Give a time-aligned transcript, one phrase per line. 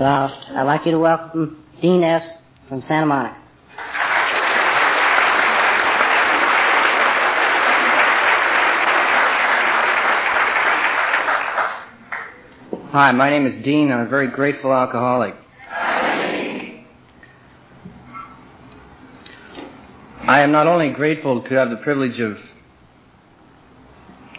[0.00, 2.32] So I'd like you to welcome Dean S.
[2.70, 3.36] from Santa Monica.
[12.92, 13.92] Hi, my name is Dean.
[13.92, 15.34] I'm a very grateful alcoholic.
[15.68, 16.82] I
[20.26, 22.38] am not only grateful to have the privilege of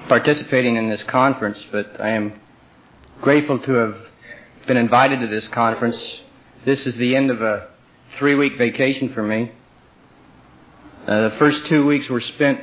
[0.08, 2.34] participating in this conference, but I am
[3.22, 4.08] grateful to have
[4.68, 6.22] been invited to this conference.
[6.66, 7.68] This is the end of a
[8.14, 9.52] three week vacation for me.
[11.08, 12.62] Uh, the first two weeks were spent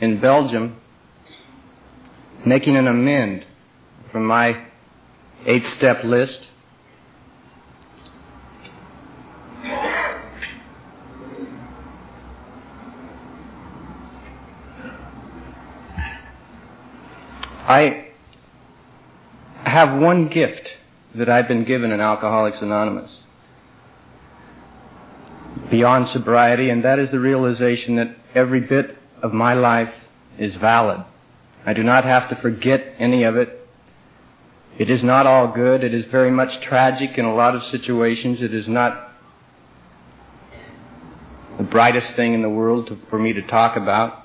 [0.00, 0.80] in Belgium
[2.44, 3.44] making an amend
[4.12, 4.64] from my
[5.44, 6.50] eight step list.
[17.66, 18.08] I
[19.64, 20.76] have one gift
[21.14, 23.18] that I've been given in Alcoholics Anonymous
[25.70, 29.94] beyond sobriety, and that is the realization that every bit of my life
[30.38, 31.04] is valid.
[31.64, 33.62] I do not have to forget any of it
[34.78, 35.84] it is not all good.
[35.84, 38.40] It is very much tragic in a lot of situations.
[38.40, 39.10] It is not
[41.58, 44.24] the brightest thing in the world to, for me to talk about.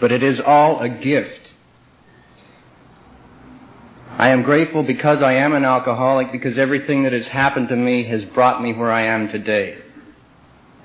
[0.00, 1.45] But it is all a gift.
[4.18, 8.04] I am grateful because I am an alcoholic, because everything that has happened to me
[8.04, 9.76] has brought me where I am today.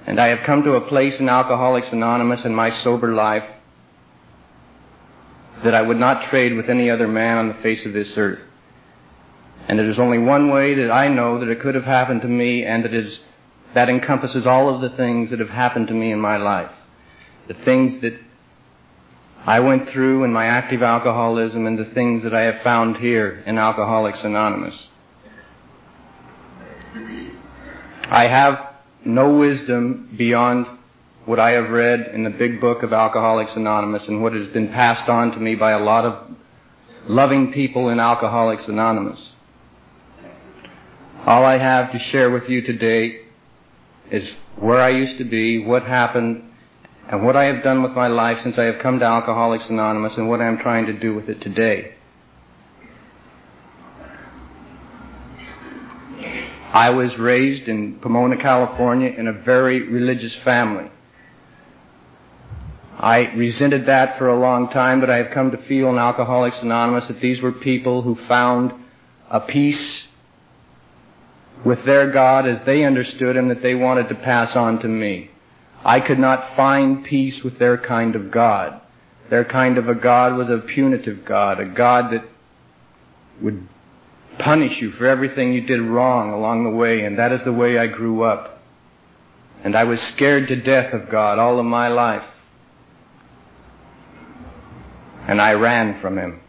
[0.05, 3.45] And I have come to a place in Alcoholics Anonymous in my sober life
[5.63, 8.41] that I would not trade with any other man on the face of this earth.
[9.67, 12.27] And there is only one way that I know that it could have happened to
[12.27, 13.21] me, and that is
[13.73, 16.71] that encompasses all of the things that have happened to me in my life.
[17.47, 18.19] The things that
[19.45, 23.41] I went through in my active alcoholism and the things that I have found here
[23.47, 24.87] in Alcoholics Anonymous.
[28.03, 28.67] I have
[29.03, 30.67] no wisdom beyond
[31.25, 34.67] what I have read in the big book of Alcoholics Anonymous and what has been
[34.69, 36.35] passed on to me by a lot of
[37.07, 39.31] loving people in Alcoholics Anonymous.
[41.25, 43.21] All I have to share with you today
[44.11, 46.50] is where I used to be, what happened,
[47.07, 50.17] and what I have done with my life since I have come to Alcoholics Anonymous
[50.17, 51.95] and what I am trying to do with it today.
[56.73, 60.89] I was raised in Pomona, California in a very religious family.
[62.97, 66.61] I resented that for a long time, but I have come to feel in Alcoholics
[66.61, 68.73] Anonymous that these were people who found
[69.29, 70.07] a peace
[71.65, 75.30] with their God as they understood Him that they wanted to pass on to me.
[75.83, 78.79] I could not find peace with their kind of God.
[79.29, 82.25] Their kind of a God was a punitive God, a God that
[83.41, 83.67] would
[84.37, 87.77] punish you for everything you did wrong along the way, and that is the way
[87.77, 88.61] I grew up.
[89.63, 92.25] And I was scared to death of God all of my life.
[95.27, 96.41] And I ran from Him.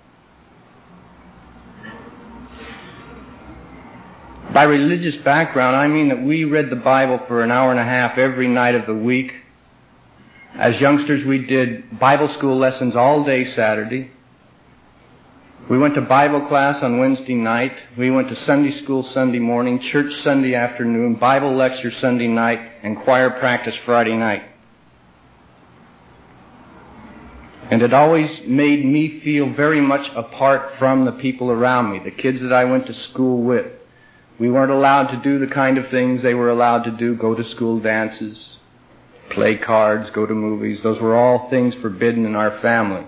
[4.52, 7.84] By religious background, I mean that we read the Bible for an hour and a
[7.84, 9.32] half every night of the week.
[10.54, 14.10] As youngsters, we did Bible school lessons all day Saturday.
[15.70, 17.72] We went to Bible class on Wednesday night.
[17.96, 22.98] We went to Sunday school Sunday morning, church Sunday afternoon, Bible lecture Sunday night, and
[22.98, 24.42] choir practice Friday night.
[27.70, 32.10] And it always made me feel very much apart from the people around me, the
[32.10, 33.72] kids that I went to school with.
[34.38, 37.34] We weren't allowed to do the kind of things they were allowed to do go
[37.34, 38.56] to school dances,
[39.31, 40.82] play cards, go to movies.
[40.82, 43.06] Those were all things forbidden in our family.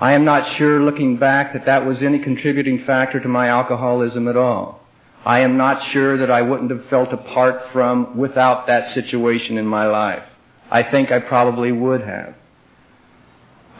[0.00, 4.26] I am not sure, looking back, that that was any contributing factor to my alcoholism
[4.26, 4.80] at all.
[5.24, 9.66] I am not sure that I wouldn't have felt apart from without that situation in
[9.66, 10.24] my life.
[10.70, 12.34] I think I probably would have.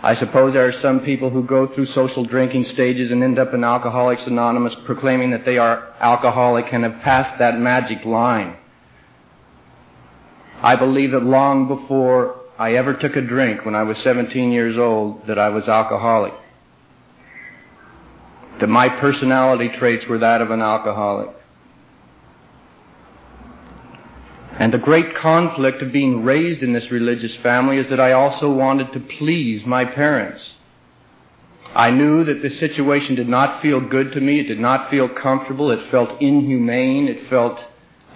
[0.05, 3.55] I suppose there are some people who go through social drinking stages and end up
[3.55, 8.57] in Alcoholics Anonymous proclaiming that they are alcoholic and have passed that magic line.
[10.60, 14.77] I believe that long before I ever took a drink when I was 17 years
[14.77, 16.34] old that I was alcoholic.
[18.59, 21.31] That my personality traits were that of an alcoholic.
[24.59, 28.51] And the great conflict of being raised in this religious family is that I also
[28.51, 30.54] wanted to please my parents.
[31.75, 34.41] I knew that the situation did not feel good to me.
[34.41, 35.71] It did not feel comfortable.
[35.71, 37.09] It felt inhumane.
[37.09, 37.59] It felt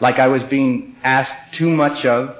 [0.01, 2.37] like I was being asked too much of.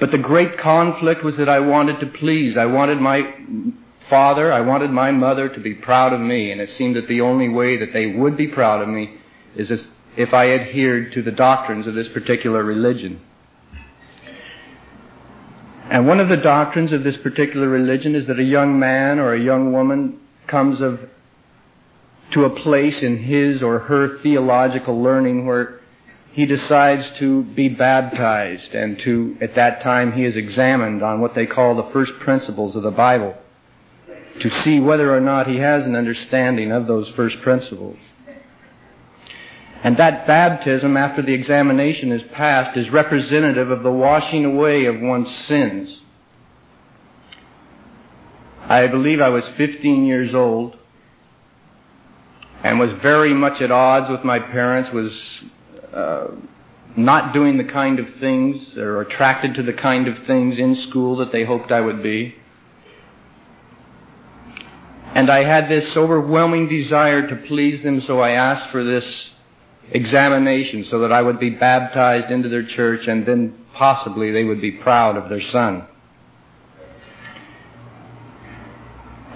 [0.00, 2.56] But the great conflict was that I wanted to please.
[2.56, 3.34] I wanted my
[4.08, 7.20] father, I wanted my mother to be proud of me, and it seemed that the
[7.20, 9.18] only way that they would be proud of me
[9.56, 13.20] is if I adhered to the doctrines of this particular religion.
[15.90, 19.34] And one of the doctrines of this particular religion is that a young man or
[19.34, 21.08] a young woman comes of
[22.30, 25.80] to a place in his or her theological learning where
[26.32, 31.34] he decides to be baptized and to at that time he is examined on what
[31.34, 33.36] they call the first principles of the Bible
[34.40, 37.96] to see whether or not he has an understanding of those first principles.
[39.84, 44.98] And that baptism, after the examination is passed, is representative of the washing away of
[44.98, 46.00] one's sins.
[48.62, 50.78] I believe I was 15 years old
[52.62, 55.44] and was very much at odds with my parents, was
[55.92, 56.28] uh,
[56.96, 61.16] not doing the kind of things or attracted to the kind of things in school
[61.16, 62.34] that they hoped I would be.
[65.14, 69.28] And I had this overwhelming desire to please them, so I asked for this
[69.90, 74.60] examination so that I would be baptized into their church and then possibly they would
[74.60, 75.86] be proud of their son.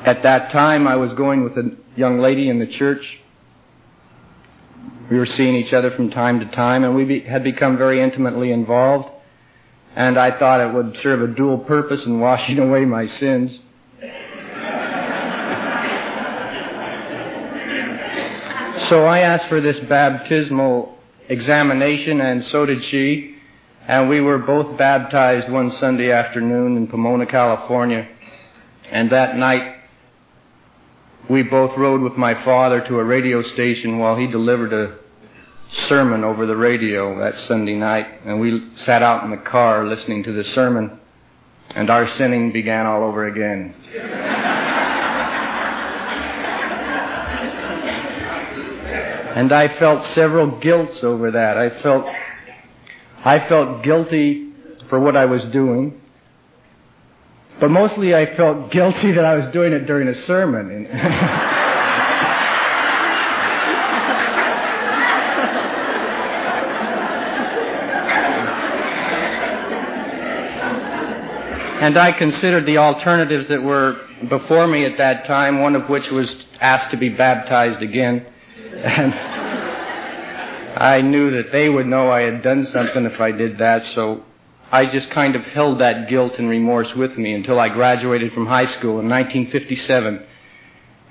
[0.04, 3.18] At that time, I was going with a young lady in the church.
[5.10, 8.00] We were seeing each other from time to time, and we be, had become very
[8.00, 9.10] intimately involved.
[9.96, 13.58] And I thought it would serve a dual purpose in washing away my sins.
[18.88, 20.96] So I asked for this baptismal
[21.28, 23.36] examination, and so did she.
[23.86, 28.08] And we were both baptized one Sunday afternoon in Pomona, California.
[28.90, 29.76] And that night,
[31.28, 34.98] we both rode with my father to a radio station while he delivered a
[35.86, 38.06] sermon over the radio that Sunday night.
[38.24, 40.98] And we sat out in the car listening to the sermon.
[41.74, 44.47] And our sinning began all over again.
[49.38, 51.56] And I felt several guilts over that.
[51.56, 52.04] I felt,
[53.24, 54.52] I felt guilty
[54.88, 56.00] for what I was doing.
[57.60, 60.86] But mostly I felt guilty that I was doing it during a sermon.
[71.80, 76.10] and I considered the alternatives that were before me at that time, one of which
[76.10, 78.26] was asked to be baptized again.
[78.84, 79.12] And
[80.76, 84.22] I knew that they would know I had done something if I did that, so
[84.70, 88.46] I just kind of held that guilt and remorse with me until I graduated from
[88.46, 90.22] high school in 1957.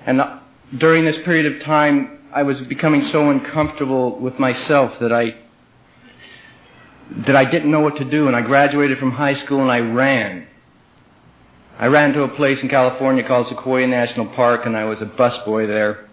[0.06, 0.40] And uh,
[0.78, 5.36] during this period of time, I was becoming so uncomfortable with myself that I
[7.10, 9.80] that I didn't know what to do, and I graduated from high school and I
[9.80, 10.46] ran.
[11.80, 15.06] I ran to a place in California called Sequoia National Park, and I was a
[15.06, 16.07] busboy there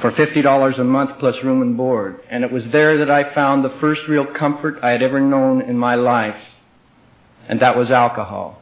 [0.00, 2.20] for $50 a month plus room and board.
[2.30, 5.62] And it was there that I found the first real comfort I had ever known
[5.62, 6.40] in my life,
[7.48, 8.60] and that was alcohol.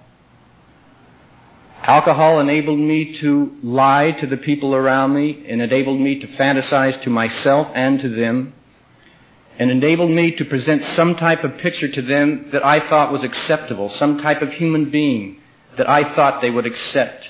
[1.83, 7.01] Alcohol enabled me to lie to the people around me and enabled me to fantasize
[7.03, 8.53] to myself and to them
[9.61, 13.23] and enabled me to present some type of picture to them that I thought was
[13.23, 15.39] acceptable, some type of human being
[15.77, 17.29] that I thought they would accept.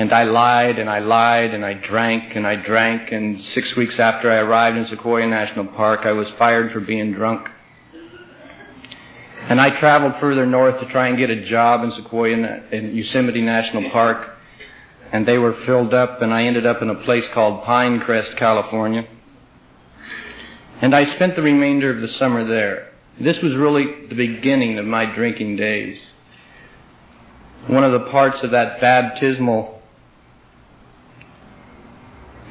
[0.00, 3.12] And I lied and I lied and I drank and I drank.
[3.12, 7.12] And six weeks after I arrived in Sequoia National Park, I was fired for being
[7.12, 7.50] drunk.
[9.50, 13.42] And I traveled further north to try and get a job in Sequoia, in Yosemite
[13.42, 14.38] National Park.
[15.12, 19.06] And they were filled up, and I ended up in a place called Pinecrest, California.
[20.80, 22.90] And I spent the remainder of the summer there.
[23.20, 26.00] This was really the beginning of my drinking days.
[27.66, 29.76] One of the parts of that baptismal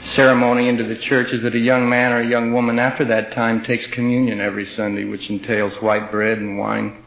[0.01, 3.34] ceremony into the church is that a young man or a young woman after that
[3.34, 7.03] time takes communion every Sunday, which entails white bread and wine.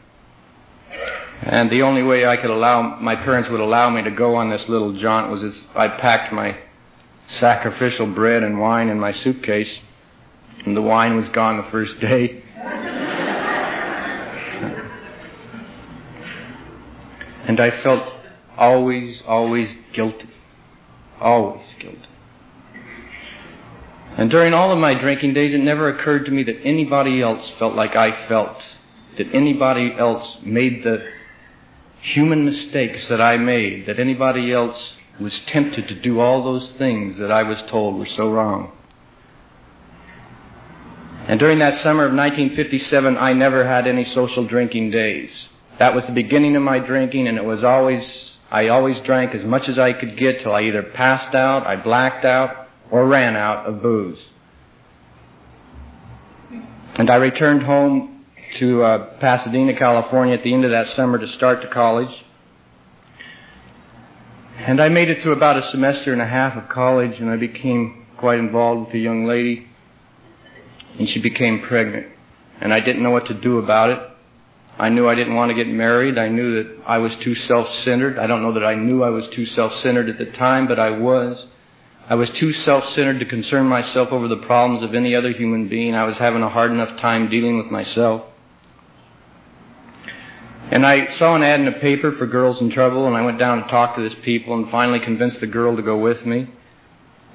[1.41, 4.49] And the only way I could allow, my parents would allow me to go on
[4.49, 6.57] this little jaunt was if I packed my
[7.27, 9.79] sacrificial bread and wine in my suitcase,
[10.65, 12.43] and the wine was gone the first day.
[17.47, 18.13] and I felt
[18.57, 20.29] always, always guilty.
[21.19, 22.07] Always guilty.
[24.17, 27.49] And during all of my drinking days, it never occurred to me that anybody else
[27.57, 28.61] felt like I felt,
[29.17, 31.03] that anybody else made the
[32.01, 37.17] human mistakes that I made, that anybody else was tempted to do all those things
[37.17, 38.71] that I was told were so wrong.
[41.27, 45.31] And during that summer of 1957, I never had any social drinking days.
[45.79, 49.43] That was the beginning of my drinking, and it was always, I always drank as
[49.43, 53.35] much as I could get till I either passed out, I blacked out, or ran
[53.35, 54.19] out of booze.
[56.95, 58.25] And I returned home
[58.55, 62.23] to uh, Pasadena, California at the end of that summer to start to college.
[64.57, 67.37] And I made it through about a semester and a half of college, and I
[67.37, 69.67] became quite involved with a young lady,
[70.99, 72.07] and she became pregnant.
[72.61, 73.99] And I didn't know what to do about it.
[74.77, 76.17] I knew I didn't want to get married.
[76.17, 78.17] I knew that I was too self-centered.
[78.17, 80.91] I don't know that I knew I was too self-centered at the time, but I
[80.91, 81.45] was.
[82.09, 85.95] I was too self-centered to concern myself over the problems of any other human being.
[85.95, 88.23] I was having a hard enough time dealing with myself.
[90.69, 93.39] And I saw an ad in the paper for girls in trouble, and I went
[93.39, 96.47] down to talk to this people and finally convinced the girl to go with me.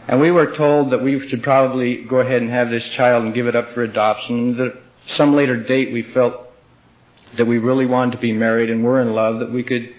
[0.07, 3.35] And we were told that we should probably go ahead and have this child and
[3.35, 4.59] give it up for adoption.
[4.59, 4.75] And at
[5.07, 6.35] some later date, we felt
[7.37, 9.95] that we really wanted to be married and were in love, that we could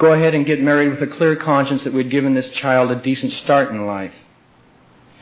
[0.00, 2.96] go ahead and get married with a clear conscience that we'd given this child a
[2.96, 4.14] decent start in life.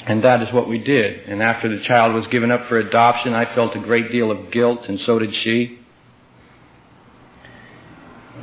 [0.06, 1.28] And that is what we did.
[1.28, 4.52] And after the child was given up for adoption, I felt a great deal of
[4.52, 5.80] guilt, and so did she.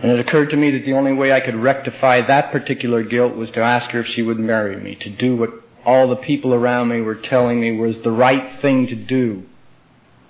[0.02, 3.36] And it occurred to me that the only way I could rectify that particular guilt
[3.36, 5.52] was to ask her if she would marry me, to do what
[5.86, 9.44] all the people around me were telling me was the right thing to do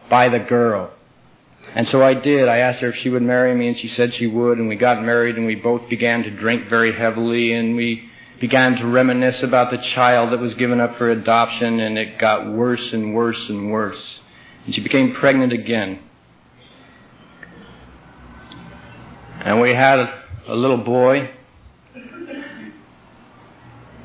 [0.07, 0.91] by the girl.
[1.75, 2.47] And so I did.
[2.47, 4.77] I asked her if she would marry me, and she said she would, and we
[4.77, 9.43] got married, and we both began to drink very heavily, and we began to reminisce
[9.43, 13.49] about the child that was given up for adoption, and it got worse and worse
[13.49, 14.01] and worse.
[14.65, 15.99] And she became pregnant again.
[19.41, 21.29] And we had a, little boy,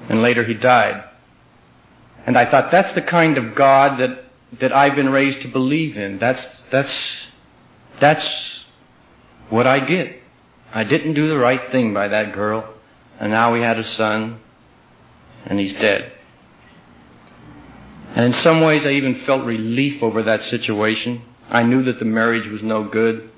[0.09, 1.05] and later he died.
[2.27, 4.25] And I thought, that's the kind of God that,
[4.59, 6.19] that I've been raised to believe in.
[6.19, 6.91] That's, that's
[8.01, 8.27] that's
[9.49, 10.17] what I get.
[10.73, 12.73] I didn't do the right thing by that girl,
[13.19, 14.41] and now we had a son,
[15.47, 16.13] and he's dead.
[18.15, 21.23] And in some ways, I even felt relief over that situation.
[21.49, 23.31] I knew that the marriage was no good.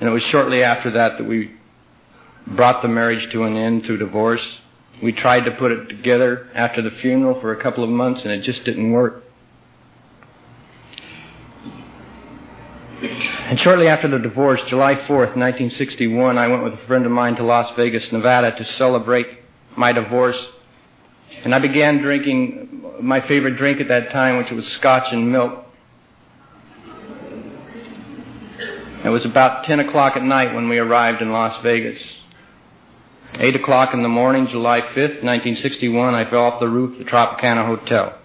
[0.00, 1.52] And it was shortly after that that we
[2.46, 4.42] brought the marriage to an end through divorce.
[5.02, 8.30] We tried to put it together after the funeral for a couple of months, and
[8.30, 9.22] it just didn't work.
[13.46, 17.36] And shortly after the divorce, July 4th, 1961, I went with a friend of mine
[17.36, 19.38] to Las Vegas, Nevada to celebrate
[19.76, 20.36] my divorce.
[21.44, 25.64] And I began drinking my favorite drink at that time, which was scotch and milk.
[29.04, 32.02] It was about 10 o'clock at night when we arrived in Las Vegas.
[33.38, 37.04] 8 o'clock in the morning, July 5th, 1961, I fell off the roof of the
[37.04, 38.18] Tropicana Hotel.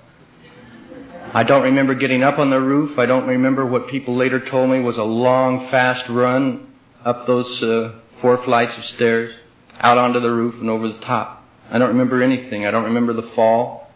[1.33, 2.99] I don't remember getting up on the roof.
[2.99, 6.67] I don't remember what people later told me was a long, fast run
[7.05, 9.33] up those uh, four flights of stairs,
[9.79, 11.45] out onto the roof and over the top.
[11.71, 12.65] I don't remember anything.
[12.65, 13.89] I don't remember the fall.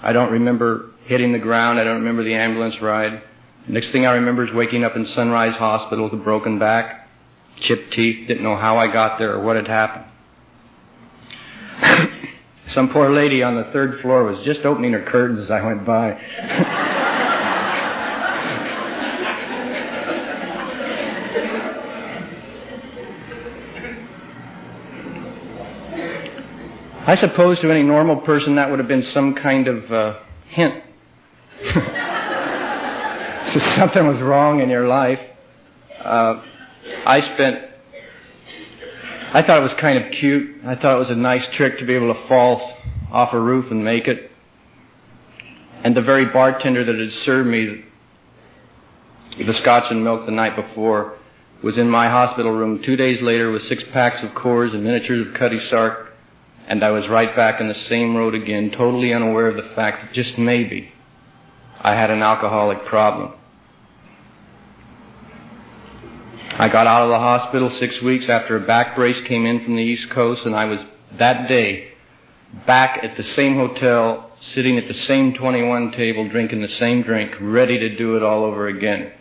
[0.00, 1.80] I don't remember hitting the ground.
[1.80, 3.20] I don't remember the ambulance ride.
[3.66, 7.08] Next thing I remember is waking up in Sunrise Hospital with a broken back,
[7.56, 10.04] chipped teeth, didn't know how I got there or what had happened.
[12.68, 15.84] Some poor lady on the third floor was just opening her curtains as I went
[15.84, 16.20] by.
[27.08, 30.18] I suppose to any normal person that would have been some kind of uh,
[30.48, 30.82] hint.
[33.76, 35.20] Something was wrong in your life.
[36.00, 36.42] Uh,
[37.06, 37.62] I spent
[39.36, 40.64] I thought it was kind of cute.
[40.64, 42.74] I thought it was a nice trick to be able to fall
[43.12, 44.30] off a roof and make it.
[45.84, 47.84] And the very bartender that had served me
[49.36, 51.18] the scotch and milk the night before
[51.62, 55.26] was in my hospital room two days later with six packs of Coors and miniatures
[55.26, 56.14] of Cutty Sark,
[56.66, 60.02] and I was right back in the same road again, totally unaware of the fact
[60.02, 60.92] that just maybe
[61.78, 63.34] I had an alcoholic problem.
[66.58, 69.76] I got out of the hospital six weeks after a back brace came in from
[69.76, 70.80] the East Coast, and I was
[71.18, 71.92] that day
[72.66, 77.32] back at the same hotel, sitting at the same 21 table, drinking the same drink,
[77.42, 79.12] ready to do it all over again.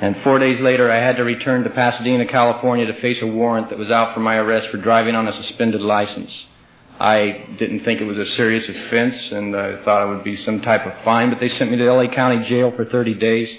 [0.00, 3.68] And four days later, I had to return to Pasadena, California to face a warrant
[3.70, 6.46] that was out for my arrest for driving on a suspended license.
[6.98, 10.62] I didn't think it was a serious offense, and I thought it would be some
[10.62, 13.56] type of fine, but they sent me to LA County Jail for 30 days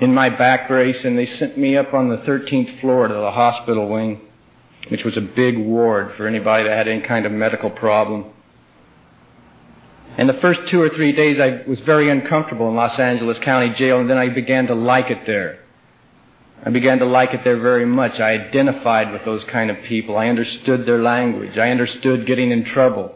[0.00, 3.30] in my back brace, and they sent me up on the 13th floor to the
[3.30, 4.20] hospital wing,
[4.88, 8.26] which was a big ward for anybody that had any kind of medical problem.
[10.18, 13.70] And the first two or three days, I was very uncomfortable in Los Angeles County
[13.74, 15.60] Jail, and then I began to like it there.
[16.64, 18.18] I began to like it there very much.
[18.18, 20.16] I identified with those kind of people.
[20.16, 21.58] I understood their language.
[21.58, 23.14] I understood getting in trouble.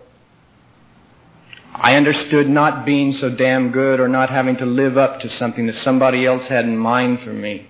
[1.75, 5.67] I understood not being so damn good or not having to live up to something
[5.67, 7.69] that somebody else had in mind for me.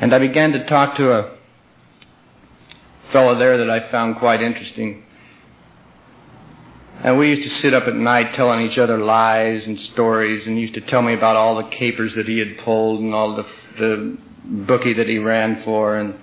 [0.00, 1.36] And I began to talk to a
[3.12, 5.04] fellow there that I found quite interesting.
[7.02, 10.56] And we used to sit up at night telling each other lies and stories, and
[10.56, 13.36] he used to tell me about all the capers that he had pulled and all
[13.36, 13.46] the,
[13.78, 16.14] the bookie that he ran for, and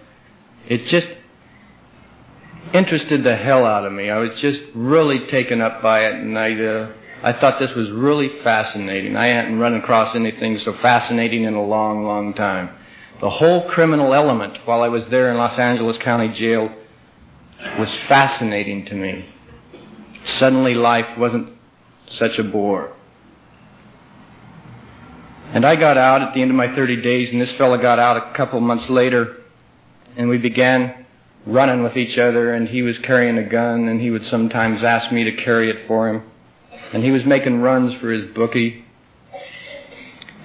[0.67, 1.07] it just
[2.73, 4.09] interested the hell out of me.
[4.09, 6.91] I was just really taken up by it, and I, uh,
[7.23, 9.15] I thought this was really fascinating.
[9.15, 12.69] I hadn't run across anything so fascinating in a long, long time.
[13.19, 16.69] The whole criminal element while I was there in Los Angeles County Jail
[17.79, 19.25] was fascinating to me.
[20.25, 21.53] Suddenly life wasn't
[22.07, 22.93] such a bore.
[25.53, 27.99] And I got out at the end of my 30 days, and this fellow got
[27.99, 29.37] out a couple months later,
[30.15, 31.06] and we began
[31.47, 35.11] running with each other, and he was carrying a gun, and he would sometimes ask
[35.11, 36.23] me to carry it for him.
[36.93, 38.85] And he was making runs for his bookie.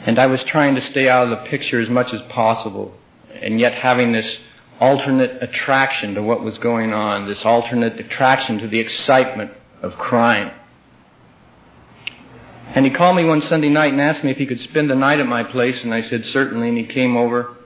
[0.06, 2.94] And I was trying to stay out of the picture as much as possible,
[3.34, 4.40] and yet having this
[4.80, 10.52] alternate attraction to what was going on, this alternate attraction to the excitement of crime.
[12.74, 14.94] And he called me one Sunday night and asked me if he could spend the
[14.94, 17.56] night at my place, and I said certainly, and he came over,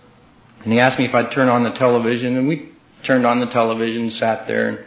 [0.65, 2.71] and he asked me if I'd turn on the television, and we
[3.07, 4.79] turned on the television, sat there, and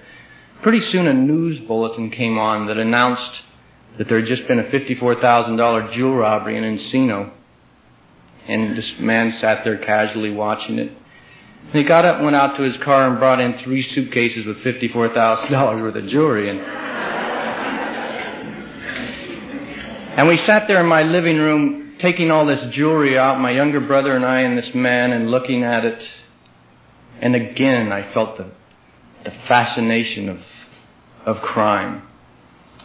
[0.62, 3.42] pretty soon a news bulletin came on that announced
[3.98, 7.32] that there had just been a $54,000 jewel robbery in Encino.
[8.48, 10.92] And this man sat there casually watching it.
[11.66, 14.46] And he got up and went out to his car and brought in three suitcases
[14.46, 16.50] with $54,000 worth of jewelry.
[16.50, 16.60] And,
[20.18, 23.82] and we sat there in my living room taking all this jewelry out, my younger
[23.82, 26.02] brother and I and this man, and looking at it
[27.22, 28.48] and again, I felt the,
[29.24, 30.40] the fascination of,
[31.26, 32.04] of crime.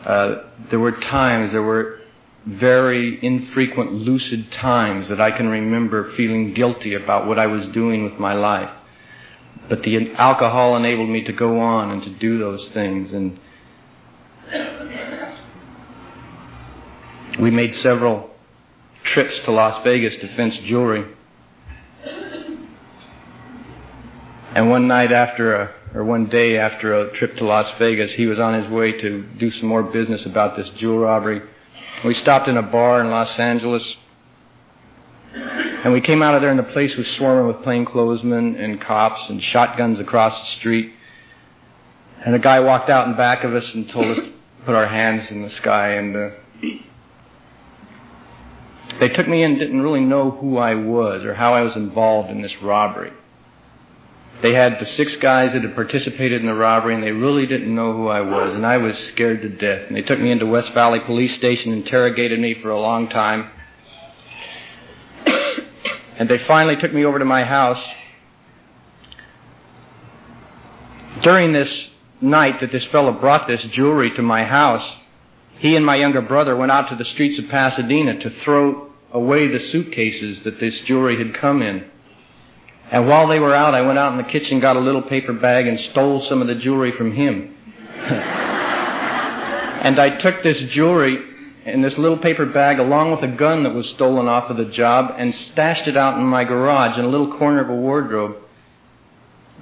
[0.05, 2.00] Uh, there were times, there were
[2.47, 8.05] very infrequent lucid times that I can remember feeling guilty about what I was doing
[8.05, 8.70] with my life.
[9.68, 13.12] But the alcohol enabled me to go on and to do those things.
[13.12, 13.40] And
[17.40, 18.31] we made several
[19.05, 21.07] trips to Las Vegas to fence jewelry.
[24.55, 28.27] And one night after a, or one day after a trip to Las Vegas, he
[28.27, 31.43] was on his way to do some more business about this jewel robbery.
[32.05, 33.97] We stopped in a bar in Los Angeles.
[35.35, 39.29] And we came out of there and the place was swarming with plainclothesmen and cops
[39.29, 40.93] and shotguns across the street.
[42.25, 44.33] And a guy walked out in back of us and told us to
[44.64, 46.31] put our hands in the sky and uh,
[49.01, 52.31] they took me in didn't really know who I was or how I was involved
[52.31, 53.12] in this robbery.
[54.42, 57.75] They had the six guys that had participated in the robbery, and they really didn't
[57.75, 59.87] know who I was, and I was scared to death.
[59.88, 63.51] And they took me into West Valley Police Station, interrogated me for a long time.
[65.27, 67.83] and they finally took me over to my house.
[71.23, 71.88] During this
[72.20, 74.87] night that this fellow brought this jewelry to my house,
[75.59, 79.47] he and my younger brother went out to the streets of Pasadena to throw away
[79.47, 81.85] the suitcases that this jewelry had come in.
[82.94, 85.33] And while they were out, I went out in the kitchen, got a little paper
[85.33, 87.52] bag, and stole some of the jewelry from him.
[89.83, 91.18] and I took this jewelry
[91.64, 94.66] in this little paper bag along with a gun that was stolen off of the
[94.66, 98.37] job and stashed it out in my garage in a little corner of a wardrobe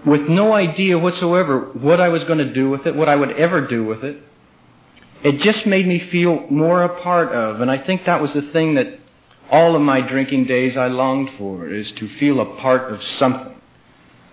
[0.05, 3.31] with no idea whatsoever what I was going to do with it, what I would
[3.31, 4.23] ever do with it.
[5.23, 8.43] It just made me feel more a part of, and I think that was the
[8.43, 8.99] thing that
[9.53, 13.55] all of my drinking days I longed for, is to feel a part of something.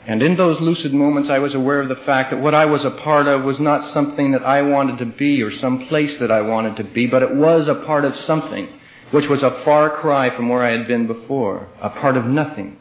[0.07, 2.85] And in those lucid moments, I was aware of the fact that what I was
[2.85, 6.31] a part of was not something that I wanted to be or some place that
[6.31, 8.69] I wanted to be, but it was a part of something,
[9.11, 12.77] which was a far cry from where I had been before, a part of nothing.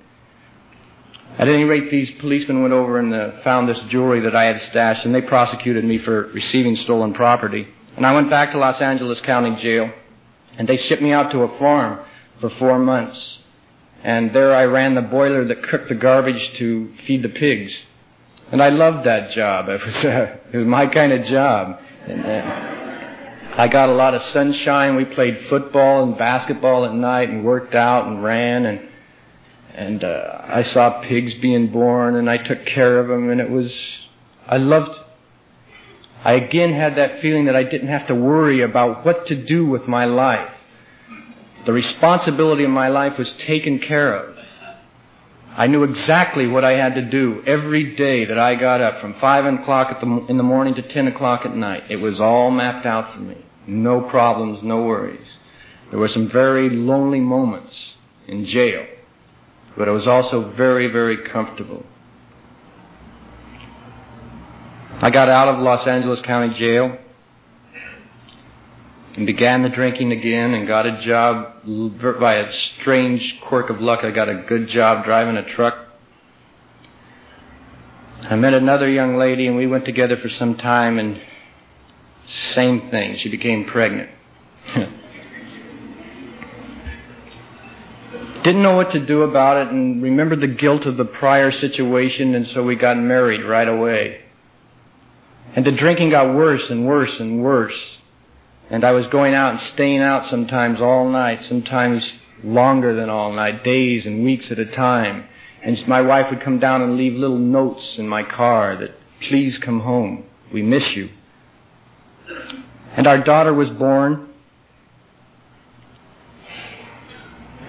[1.38, 4.60] At any rate, these policemen went over and uh, found this jewelry that I had
[4.62, 7.66] stashed, and they prosecuted me for receiving stolen property.
[7.96, 9.92] And I went back to Los Angeles County Jail,
[10.56, 12.04] and they shipped me out to a farm
[12.40, 13.38] for four months.
[14.02, 17.76] And there I ran the boiler that cooked the garbage to feed the pigs.
[18.52, 19.68] And I loved that job.
[19.68, 21.80] It was, uh, it was my kind of job.
[22.06, 22.78] And, uh,
[23.58, 24.94] I got a lot of sunshine.
[24.94, 28.88] We played football and basketball at night and worked out and ran and
[29.74, 33.50] and uh, I saw pigs being born and I took care of them and it
[33.50, 33.72] was
[34.46, 34.96] I loved
[36.24, 39.66] I again had that feeling that I didn't have to worry about what to do
[39.66, 40.52] with my life.
[41.68, 44.38] The responsibility of my life was taken care of.
[45.54, 49.20] I knew exactly what I had to do every day that I got up from
[49.20, 51.84] 5 o'clock the, in the morning to 10 o'clock at night.
[51.90, 53.36] It was all mapped out for me.
[53.66, 55.28] No problems, no worries.
[55.90, 57.74] There were some very lonely moments
[58.26, 58.86] in jail,
[59.76, 61.84] but I was also very, very comfortable.
[65.02, 66.96] I got out of Los Angeles County Jail
[69.18, 71.54] and began the drinking again and got a job
[72.20, 74.04] by a strange quirk of luck.
[74.04, 75.76] I got a good job driving a truck.
[78.22, 81.20] I met another young lady and we went together for some time and
[82.26, 83.16] same thing.
[83.16, 84.08] She became pregnant.
[88.44, 92.36] Didn't know what to do about it and remembered the guilt of the prior situation
[92.36, 94.20] and so we got married right away.
[95.56, 97.97] And the drinking got worse and worse and worse.
[98.70, 102.12] And I was going out and staying out sometimes all night, sometimes
[102.44, 105.26] longer than all night, days and weeks at a time.
[105.62, 109.58] And my wife would come down and leave little notes in my car that, please
[109.58, 110.24] come home.
[110.52, 111.08] We miss you.
[112.94, 114.28] And our daughter was born.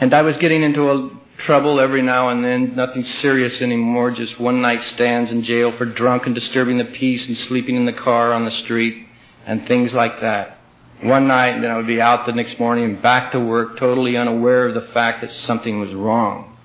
[0.02, 1.10] And I was getting into a
[1.40, 5.86] trouble every now and then, nothing serious anymore, just one night stands in jail for
[5.86, 9.08] drunk and disturbing the peace and sleeping in the car on the street
[9.46, 10.59] and things like that
[11.02, 13.78] one night, and then I would be out the next morning and back to work,
[13.78, 16.58] totally unaware of the fact that something was wrong.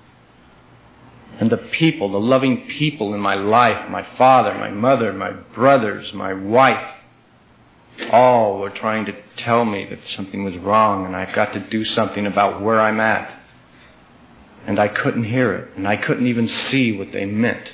[1.39, 6.13] And the people, the loving people in my life, my father, my mother, my brothers,
[6.13, 6.95] my wife,
[8.11, 11.85] all were trying to tell me that something was wrong and I've got to do
[11.85, 13.41] something about where I'm at.
[14.67, 17.71] And I couldn't hear it, and I couldn't even see what they meant.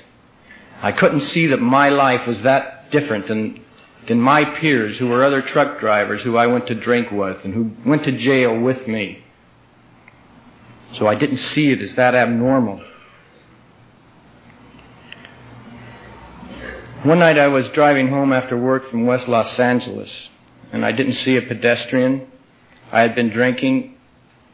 [0.81, 3.60] I couldn't see that my life was that different than
[4.07, 7.53] than my peers who were other truck drivers who I went to drink with and
[7.53, 9.23] who went to jail with me.
[10.97, 12.81] So I didn't see it as that abnormal.
[17.03, 20.09] One night I was driving home after work from West Los Angeles
[20.71, 22.27] and I didn't see a pedestrian.
[22.91, 23.95] I had been drinking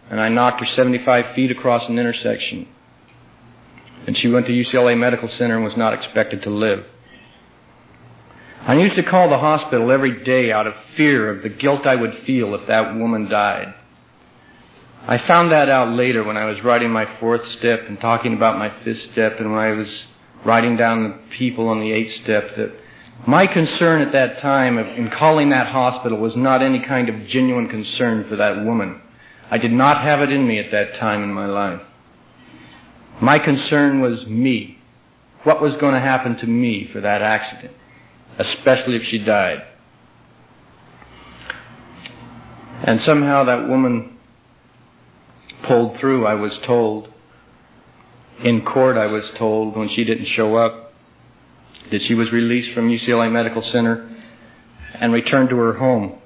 [0.10, 2.68] and I knocked her 75 feet across an intersection.
[4.06, 6.86] And she went to UCLA Medical Center and was not expected to live.
[8.62, 11.96] I used to call the hospital every day out of fear of the guilt I
[11.96, 13.74] would feel if that woman died.
[15.08, 18.58] I found that out later when I was writing my fourth step and talking about
[18.58, 20.06] my fifth step and when I was
[20.44, 22.74] writing down the people on the eighth step that
[23.26, 27.26] my concern at that time of, in calling that hospital was not any kind of
[27.28, 29.02] genuine concern for that woman.
[29.50, 31.82] I did not have it in me at that time in my life.
[33.22, 34.80] My concern was me.
[35.44, 37.74] What was going to happen to me for that accident?
[38.38, 39.64] Especially if she died.
[42.84, 44.18] And somehow that woman
[45.64, 47.14] pulled through, I was told.
[48.40, 50.94] In court, I was told when she didn't show up
[51.90, 54.08] that she was released from UCLA Medical Center
[54.94, 56.20] and returned to her home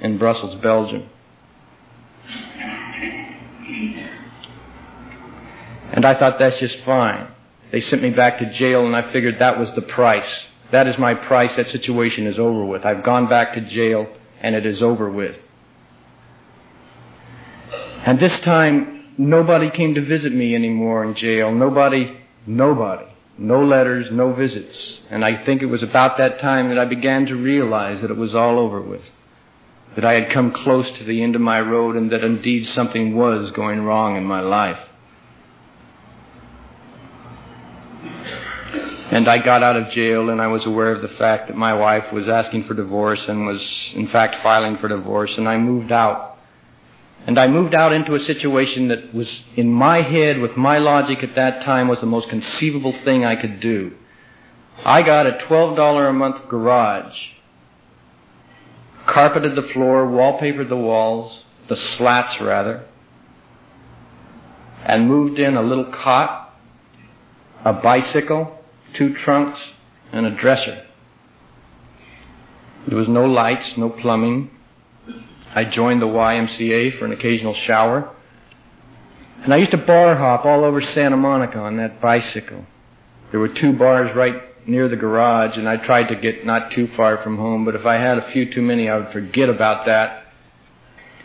[0.00, 1.08] in Brussels, Belgium.
[5.92, 7.28] And I thought that's just fine.
[7.72, 10.98] They sent me back to jail and I figured that was the price that is
[10.98, 11.54] my price.
[11.56, 12.84] That situation is over with.
[12.84, 14.08] I've gone back to jail
[14.40, 15.36] and it is over with.
[18.04, 21.52] And this time, nobody came to visit me anymore in jail.
[21.52, 23.06] Nobody, nobody.
[23.38, 25.00] No letters, no visits.
[25.10, 28.16] And I think it was about that time that I began to realize that it
[28.16, 29.02] was all over with.
[29.94, 33.14] That I had come close to the end of my road and that indeed something
[33.14, 34.78] was going wrong in my life.
[39.12, 41.74] And I got out of jail and I was aware of the fact that my
[41.74, 45.92] wife was asking for divorce and was in fact filing for divorce and I moved
[45.92, 46.38] out.
[47.26, 51.22] And I moved out into a situation that was in my head with my logic
[51.22, 53.92] at that time was the most conceivable thing I could do.
[54.82, 57.14] I got a $12 a month garage,
[59.04, 62.86] carpeted the floor, wallpapered the walls, the slats rather,
[64.86, 66.58] and moved in a little cot,
[67.62, 68.60] a bicycle,
[68.94, 69.60] two trunks,
[70.12, 70.86] and a dresser.
[72.86, 74.50] There was no lights, no plumbing.
[75.54, 78.14] I joined the YMCA for an occasional shower.
[79.42, 82.64] And I used to bar hop all over Santa Monica on that bicycle.
[83.30, 86.86] There were two bars right near the garage, and I tried to get not too
[86.88, 89.86] far from home, but if I had a few too many, I would forget about
[89.86, 90.24] that.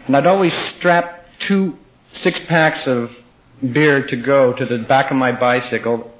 [0.08, 1.78] And I'd always strap two
[2.14, 3.12] six packs of
[3.62, 6.12] beer to go to the back of my bicycle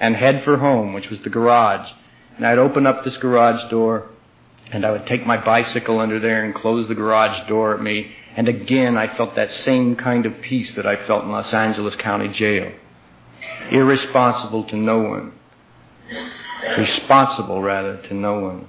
[0.00, 1.90] and head for home, which was the garage.
[2.36, 4.08] And I'd open up this garage door
[4.72, 8.12] and I would take my bicycle under there and close the garage door at me.
[8.36, 11.94] And again, I felt that same kind of peace that I felt in Los Angeles
[11.96, 12.72] County Jail.
[13.70, 15.32] irresponsible to no one.
[16.78, 18.68] Responsible, rather, to no one.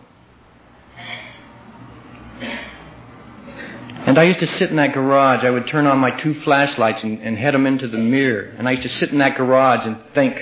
[4.05, 5.43] And I used to sit in that garage.
[5.43, 8.53] I would turn on my two flashlights and, and head them into the mirror.
[8.57, 10.37] And I used to sit in that garage and think,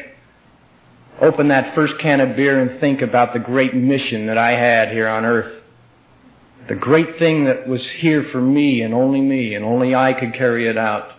[1.21, 4.91] open that first can of beer and think about the great mission that I had
[4.91, 5.63] here on earth.
[6.67, 10.33] The great thing that was here for me and only me and only I could
[10.33, 11.11] carry it out.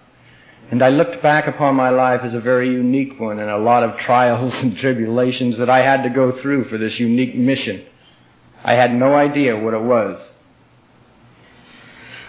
[0.71, 3.85] And I looked back upon my life as a very unique one and a lot
[3.85, 7.85] of trials and tribulations that I had to go through for this unique mission.
[8.65, 10.21] I had no idea what it was.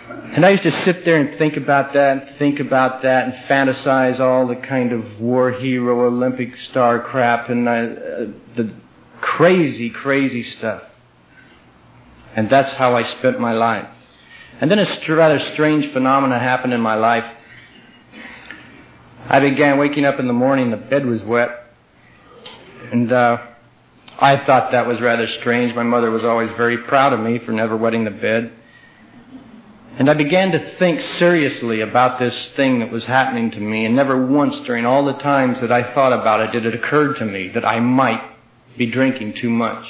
[0.09, 3.33] And I used to sit there and think about that, and think about that, and
[3.49, 7.71] fantasize all the kind of war hero, Olympic star crap, and uh,
[8.55, 8.73] the
[9.19, 10.83] crazy, crazy stuff.
[12.35, 13.89] And that's how I spent my life.
[14.61, 17.25] And then a rather strange phenomenon happened in my life.
[19.27, 21.49] I began waking up in the morning, the bed was wet.
[22.91, 23.37] And uh,
[24.19, 25.75] I thought that was rather strange.
[25.75, 28.53] My mother was always very proud of me for never wetting the bed.
[29.97, 33.95] And I began to think seriously about this thing that was happening to me, and
[33.95, 37.25] never once during all the times that I thought about it did it occur to
[37.25, 38.21] me that I might
[38.77, 39.87] be drinking too much.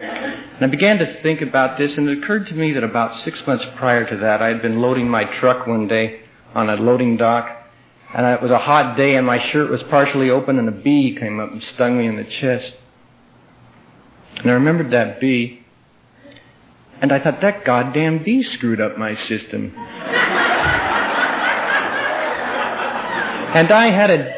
[0.00, 3.44] And I began to think about this, and it occurred to me that about six
[3.44, 6.20] months prior to that, I had been loading my truck one day
[6.54, 7.50] on a loading dock,
[8.14, 11.16] and it was a hot day, and my shirt was partially open, and a bee
[11.16, 12.76] came up and stung me in the chest.
[14.36, 15.63] And I remembered that bee,
[17.04, 19.74] and I thought, that goddamn bee screwed up my system.
[23.52, 24.34] and I had it,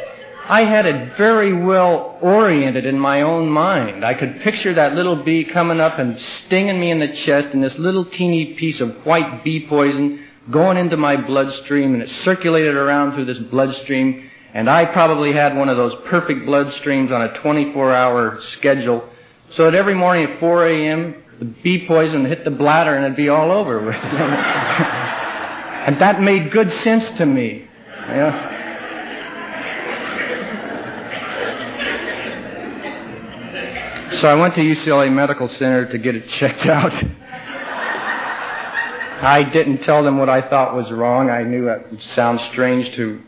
[0.49, 4.05] I had it very well oriented in my own mind.
[4.05, 7.63] I could picture that little bee coming up and stinging me in the chest and
[7.63, 12.75] this little teeny piece of white bee poison going into my bloodstream and it circulated
[12.75, 17.39] around through this bloodstream and I probably had one of those perfect bloodstreams on a
[17.39, 19.09] 24 hour schedule
[19.51, 23.17] so that every morning at 4 a.m the bee poison hit the bladder and it'd
[23.17, 23.95] be all over with.
[25.87, 27.69] and that made good sense to me.
[28.09, 28.53] You know?
[34.21, 36.93] So I went to UCLA Medical Center to get it checked out.
[39.23, 41.29] I didn't tell them what I thought was wrong.
[41.31, 43.23] I knew that would sound strange to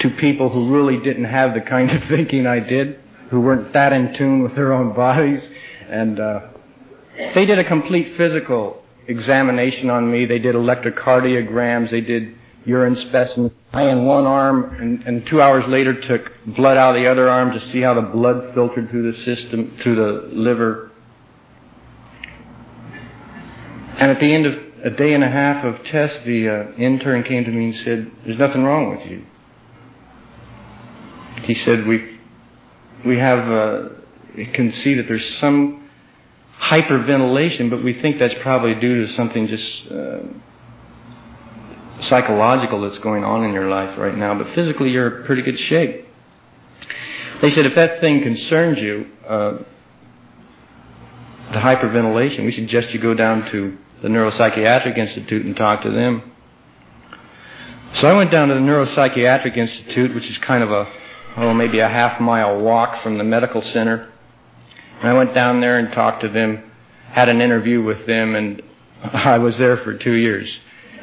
[0.00, 3.92] to people who really didn't have the kind of thinking I did, who weren't that
[3.92, 5.48] in tune with their own bodies,
[5.88, 6.40] and uh,
[7.16, 10.26] they did a complete physical examination on me.
[10.26, 11.90] They did electrocardiograms.
[11.90, 13.52] They did urine specimens.
[13.72, 17.28] I in one arm, and, and two hours later took blood out of the other
[17.28, 20.90] arm to see how the blood filtered through the system, through the liver.
[23.98, 27.22] And at the end of a day and a half of tests, the uh, intern
[27.24, 29.24] came to me and said, "There's nothing wrong with you."
[31.42, 32.18] He said, "We
[33.04, 33.88] we have uh,
[34.52, 35.85] can see that there's some
[36.60, 40.20] hyperventilation, but we think that's probably due to something just uh,
[42.00, 44.34] psychological that's going on in your life right now.
[44.36, 46.06] But physically, you're in pretty good shape.
[47.40, 49.58] They said if that thing concerns you, uh,
[51.52, 56.32] the hyperventilation, we suggest you go down to the Neuropsychiatric Institute and talk to them.
[57.94, 60.92] So I went down to the Neuropsychiatric Institute, which is kind of a,
[61.36, 64.12] oh, maybe a half mile walk from the medical center.
[65.02, 66.70] I went down there and talked to them,
[67.10, 68.62] had an interview with them, and
[69.02, 70.58] I was there for two years.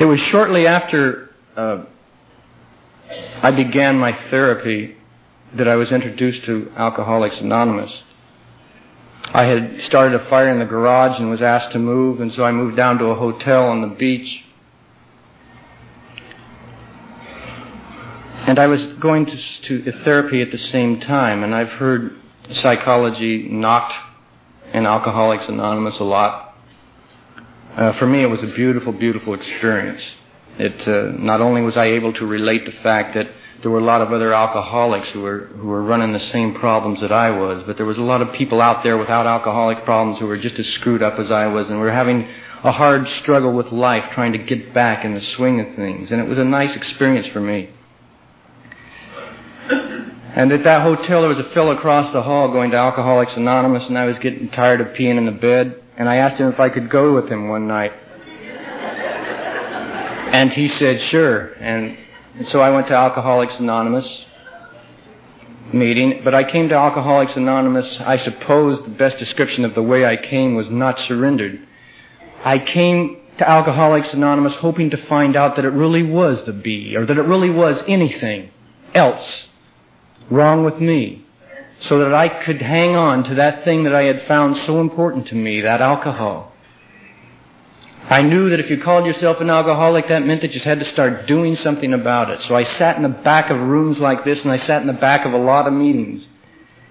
[0.00, 1.84] it was shortly after uh,
[3.42, 4.96] I began my therapy
[5.54, 7.90] that I was introduced to Alcoholics Anonymous.
[9.24, 12.44] I had started a fire in the garage and was asked to move, and so
[12.44, 14.44] I moved down to a hotel on the beach
[18.50, 22.16] And I was going to, to therapy at the same time, and I've heard
[22.50, 23.94] psychology knocked
[24.74, 26.56] in Alcoholics Anonymous a lot.
[27.76, 30.02] Uh, for me, it was a beautiful, beautiful experience.
[30.58, 33.30] It uh, not only was I able to relate the fact that
[33.62, 37.00] there were a lot of other alcoholics who were who were running the same problems
[37.02, 40.18] that I was, but there was a lot of people out there without alcoholic problems
[40.18, 42.28] who were just as screwed up as I was, and were having
[42.64, 46.10] a hard struggle with life, trying to get back in the swing of things.
[46.10, 47.70] And it was a nice experience for me.
[50.34, 53.86] And at that hotel, there was a fellow across the hall going to Alcoholics Anonymous,
[53.88, 55.82] and I was getting tired of peeing in the bed.
[55.96, 57.92] And I asked him if I could go with him one night.
[60.32, 61.52] And he said, sure.
[61.54, 61.98] And
[62.46, 64.24] so I went to Alcoholics Anonymous
[65.72, 66.20] meeting.
[66.22, 70.16] But I came to Alcoholics Anonymous, I suppose the best description of the way I
[70.16, 71.66] came was not surrendered.
[72.44, 76.96] I came to Alcoholics Anonymous hoping to find out that it really was the bee
[76.96, 78.50] or that it really was anything
[78.94, 79.48] else
[80.30, 81.26] wrong with me
[81.80, 85.28] so that I could hang on to that thing that I had found so important
[85.28, 86.52] to me, that alcohol.
[88.08, 90.80] I knew that if you called yourself an alcoholic, that meant that you just had
[90.80, 92.42] to start doing something about it.
[92.42, 94.92] So I sat in the back of rooms like this and I sat in the
[94.94, 96.26] back of a lot of meetings.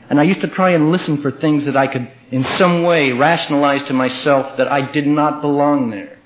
[0.10, 3.12] And I used to try and listen for things that I could in some way
[3.12, 6.19] rationalize to myself that I did not belong there.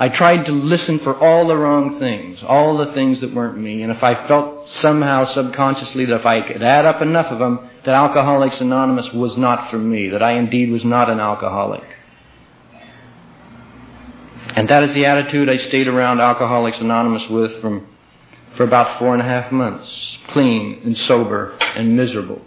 [0.00, 3.82] I tried to listen for all the wrong things, all the things that weren't me.
[3.82, 7.68] And if I felt somehow subconsciously that if I could add up enough of them,
[7.84, 11.84] that Alcoholics Anonymous was not for me, that I indeed was not an alcoholic.
[14.54, 17.88] And that is the attitude I stayed around Alcoholics Anonymous with from,
[18.56, 22.40] for about four and a half months, clean and sober and miserable.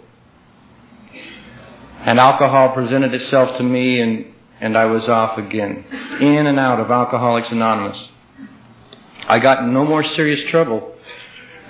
[2.00, 4.31] And alcohol presented itself to me and
[4.62, 5.84] and I was off again,
[6.20, 8.00] in and out of Alcoholics Anonymous.
[9.26, 10.94] I got no more serious trouble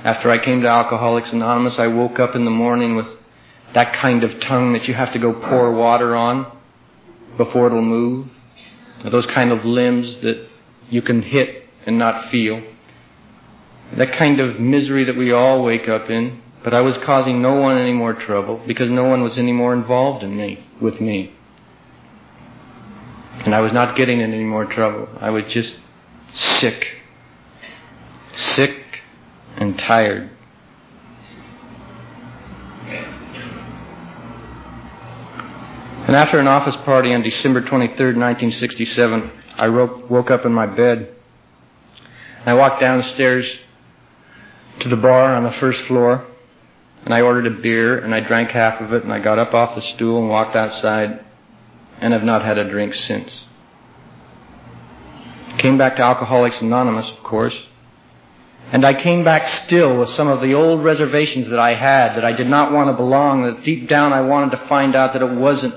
[0.05, 1.78] after I came to Alcoholics Anonymous.
[1.78, 3.07] I woke up in the morning with
[3.72, 6.52] that kind of tongue that you have to go pour water on
[7.38, 8.28] before it'll move,
[9.02, 10.46] those kind of limbs that
[10.90, 12.62] you can hit and not feel,
[13.96, 16.42] that kind of misery that we all wake up in.
[16.62, 19.72] But I was causing no one any more trouble because no one was any more
[19.72, 21.35] involved in me, with me.
[23.40, 25.09] And I was not getting in any more trouble.
[25.21, 25.75] I was just
[26.35, 26.99] sick.
[28.33, 29.01] Sick
[29.57, 30.31] and tired.
[36.07, 41.14] And after an office party on December 23rd, 1967, I woke up in my bed.
[42.45, 43.51] I walked downstairs
[44.81, 46.27] to the bar on the first floor,
[47.05, 49.55] and I ordered a beer, and I drank half of it, and I got up
[49.55, 51.25] off the stool and walked outside
[52.02, 53.30] and have not had a drink since.
[55.58, 57.54] Came back to Alcoholics Anonymous, of course.
[58.72, 62.24] And I came back still with some of the old reservations that I had, that
[62.24, 65.22] I did not want to belong, that deep down I wanted to find out that
[65.22, 65.76] it wasn't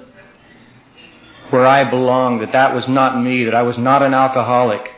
[1.52, 4.90] where I belonged, that that was not me, that I was not an alcoholic.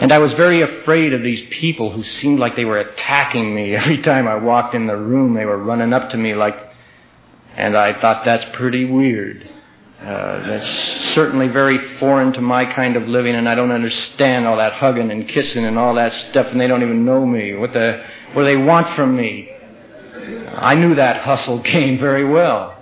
[0.00, 3.76] And I was very afraid of these people who seemed like they were attacking me
[3.76, 5.34] every time I walked in the room.
[5.34, 6.68] They were running up to me like
[7.58, 9.50] and I thought that's pretty weird.
[10.00, 14.58] Uh, that's certainly very foreign to my kind of living, and I don't understand all
[14.58, 17.56] that hugging and kissing and all that stuff, and they don't even know me.
[17.56, 19.50] What the what do they want from me?
[20.54, 22.76] I knew that hustle game very well.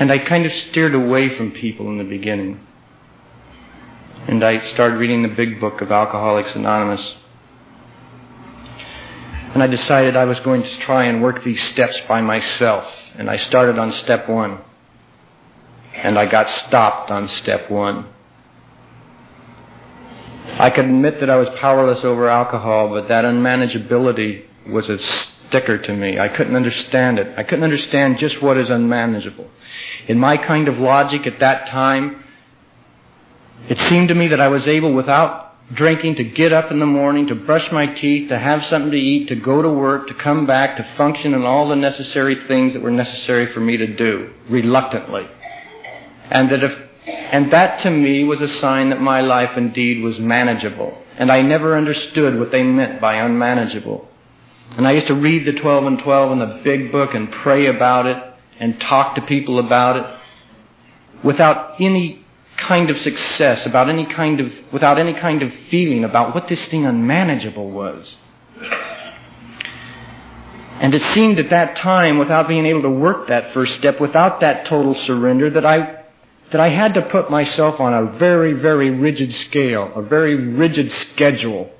[0.00, 2.60] And I kind of steered away from people in the beginning.
[4.26, 7.14] And I started reading the big book of Alcoholics Anonymous.
[9.54, 12.92] And I decided I was going to try and work these steps by myself.
[13.16, 14.60] And I started on step one.
[15.94, 18.06] And I got stopped on step one.
[20.58, 25.78] I could admit that I was powerless over alcohol, but that unmanageability was a sticker
[25.78, 26.18] to me.
[26.18, 27.38] I couldn't understand it.
[27.38, 29.48] I couldn't understand just what is unmanageable.
[30.08, 32.24] In my kind of logic at that time,
[33.68, 36.86] it seemed to me that I was able, without drinking, to get up in the
[36.86, 40.14] morning, to brush my teeth, to have something to eat, to go to work, to
[40.14, 43.86] come back, to function in all the necessary things that were necessary for me to
[43.86, 45.26] do, reluctantly.
[46.30, 50.18] And that if, and that to me was a sign that my life indeed was
[50.18, 50.96] manageable.
[51.18, 54.08] And I never understood what they meant by unmanageable.
[54.76, 57.66] And I used to read the 12 and 12 in the big book and pray
[57.66, 58.22] about it
[58.58, 62.25] and talk to people about it without any
[62.56, 66.64] kind of success, about any kind of, without any kind of feeling about what this
[66.66, 68.16] thing unmanageable was.
[70.80, 74.40] And it seemed at that time, without being able to work that first step, without
[74.40, 76.02] that total surrender, that I,
[76.50, 80.90] that I had to put myself on a very, very rigid scale, a very rigid
[80.90, 81.70] schedule.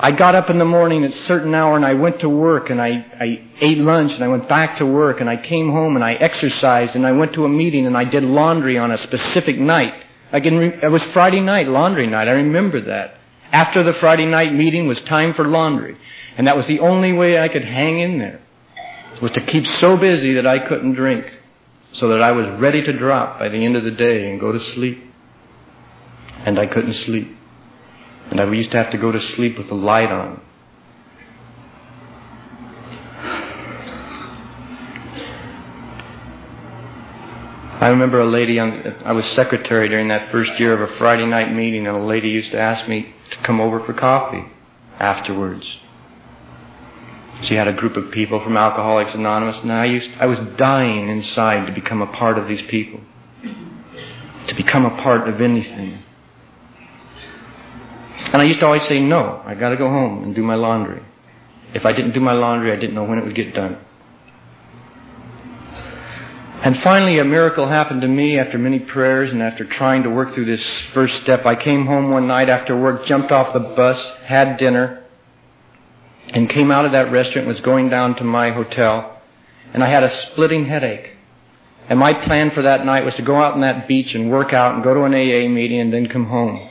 [0.00, 2.70] I got up in the morning at a certain hour and I went to work
[2.70, 5.96] and I, I ate lunch and I went back to work and I came home
[5.96, 8.98] and I exercised and I went to a meeting and I did laundry on a
[8.98, 9.94] specific night.
[10.30, 12.28] I can re- it was Friday night, laundry night.
[12.28, 13.16] I remember that.
[13.50, 15.96] After the Friday night meeting was time for laundry.
[16.36, 18.40] And that was the only way I could hang in there.
[19.20, 21.26] Was to keep so busy that I couldn't drink.
[21.94, 24.52] So that I was ready to drop by the end of the day and go
[24.52, 25.02] to sleep.
[26.44, 27.37] And I couldn't sleep.
[28.30, 30.40] And I used to have to go to sleep with the light on.
[37.80, 41.26] I remember a lady, on, I was secretary during that first year of a Friday
[41.26, 44.44] night meeting, and a lady used to ask me to come over for coffee
[44.98, 45.64] afterwards.
[47.42, 51.08] She had a group of people from Alcoholics Anonymous, and I used I was dying
[51.08, 53.00] inside to become a part of these people.
[54.48, 56.02] To become a part of anything.
[58.32, 61.02] And I used to always say, no, I gotta go home and do my laundry.
[61.74, 63.78] If I didn't do my laundry, I didn't know when it would get done.
[66.62, 70.34] And finally, a miracle happened to me after many prayers and after trying to work
[70.34, 71.46] through this first step.
[71.46, 75.04] I came home one night after work, jumped off the bus, had dinner,
[76.30, 79.22] and came out of that restaurant, was going down to my hotel,
[79.72, 81.12] and I had a splitting headache.
[81.88, 84.52] And my plan for that night was to go out on that beach and work
[84.52, 86.68] out and go to an AA meeting and then come home.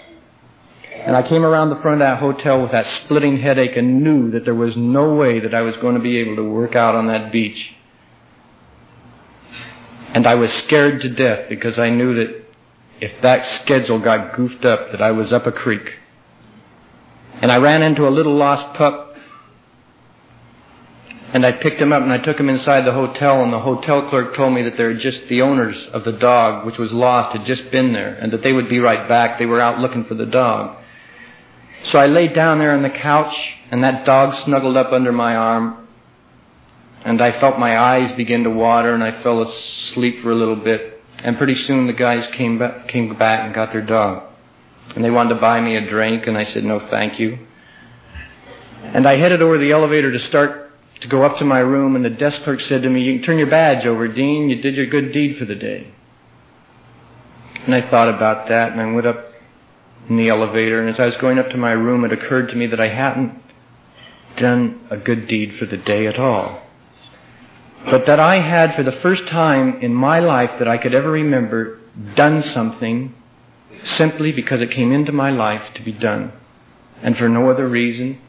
[1.05, 4.31] And I came around the front of that hotel with that splitting headache and knew
[4.31, 6.95] that there was no way that I was going to be able to work out
[6.95, 7.73] on that beach.
[10.13, 12.45] And I was scared to death because I knew that
[12.99, 15.93] if that schedule got goofed up, that I was up a creek.
[17.41, 19.15] And I ran into a little lost pup
[21.33, 24.09] and I picked him up and I took him inside the hotel and the hotel
[24.09, 27.45] clerk told me that they're just the owners of the dog, which was lost, had
[27.45, 29.37] just been there and that they would be right back.
[29.37, 30.77] They were out looking for the dog.
[31.83, 33.35] So I laid down there on the couch,
[33.71, 35.87] and that dog snuggled up under my arm,
[37.05, 40.55] and I felt my eyes begin to water, and I fell asleep for a little
[40.55, 41.01] bit.
[41.19, 44.23] And pretty soon the guys came back, came back and got their dog.
[44.95, 47.39] And they wanted to buy me a drink, and I said, no, thank you.
[48.83, 50.71] And I headed over the elevator to start
[51.01, 53.23] to go up to my room, and the desk clerk said to me, You can
[53.23, 54.49] turn your badge over, Dean.
[54.49, 55.93] You did your good deed for the day.
[57.65, 59.26] And I thought about that, and I went up
[60.09, 62.55] in the elevator, and as I was going up to my room, it occurred to
[62.55, 63.41] me that I hadn't
[64.37, 66.61] done a good deed for the day at all.
[67.85, 71.11] But that I had, for the first time in my life that I could ever
[71.11, 71.79] remember,
[72.15, 73.15] done something
[73.83, 76.33] simply because it came into my life to be done.
[77.01, 78.19] And for no other reason.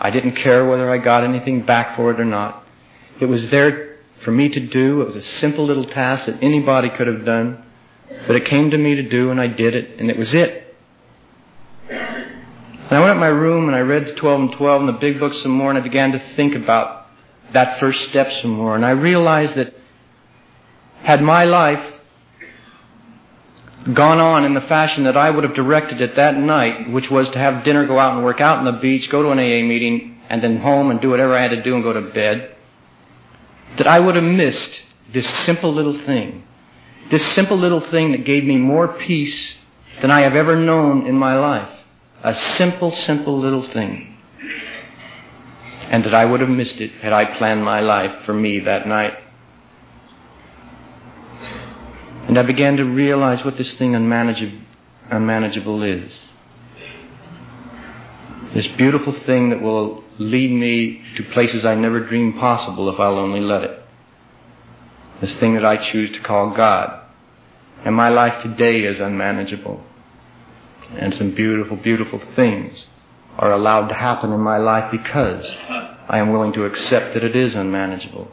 [0.00, 2.64] I didn't care whether I got anything back for it or not.
[3.20, 5.00] It was there for me to do.
[5.00, 7.64] It was a simple little task that anybody could have done.
[8.26, 10.57] But it came to me to do, and I did it, and it was it.
[12.88, 14.94] And I went up my room and I read the 12 and 12 and the
[14.94, 17.06] big book some more and I began to think about
[17.52, 18.76] that first step some more.
[18.76, 19.74] And I realized that
[21.02, 21.84] had my life
[23.92, 27.28] gone on in the fashion that I would have directed it that night, which was
[27.30, 29.66] to have dinner, go out and work out on the beach, go to an AA
[29.66, 32.56] meeting, and then home and do whatever I had to do and go to bed,
[33.76, 34.82] that I would have missed
[35.12, 36.44] this simple little thing.
[37.10, 39.56] This simple little thing that gave me more peace
[40.00, 41.77] than I have ever known in my life.
[42.22, 44.16] A simple, simple little thing.
[45.90, 48.86] And that I would have missed it had I planned my life for me that
[48.86, 49.14] night.
[52.26, 54.58] And I began to realize what this thing unmanageable,
[55.10, 56.12] unmanageable is.
[58.52, 63.18] This beautiful thing that will lead me to places I never dreamed possible if I'll
[63.18, 63.82] only let it.
[65.20, 67.00] This thing that I choose to call God.
[67.84, 69.84] And my life today is unmanageable
[70.96, 72.86] and some beautiful, beautiful things
[73.38, 75.44] are allowed to happen in my life because
[76.08, 78.32] I am willing to accept that it is unmanageable.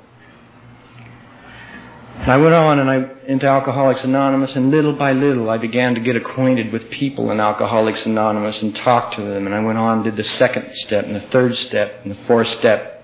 [2.18, 5.96] And I went on and I into Alcoholics Anonymous, and little by little I began
[5.96, 9.46] to get acquainted with people in Alcoholics Anonymous and talk to them.
[9.46, 12.48] And I went on did the second step, and the third step, and the fourth
[12.48, 13.04] step.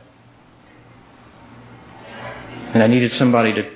[2.73, 3.69] And I needed somebody to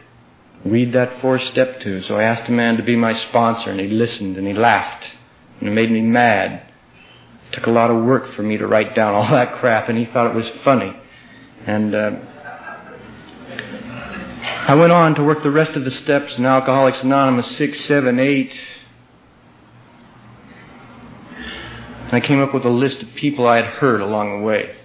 [0.63, 3.80] read that fourth step to, so I asked a man to be my sponsor, and
[3.80, 5.15] he listened and he laughed.
[5.60, 6.72] And it made me mad.
[7.49, 9.97] It took a lot of work for me to write down all that crap, and
[9.97, 10.95] he thought it was funny.
[11.66, 12.12] And uh,
[14.68, 18.20] I went on to work the rest of the steps in Alcoholics Anonymous 6, 7,
[18.20, 18.60] 8.
[22.06, 24.76] And I came up with a list of people I had hurt along the way.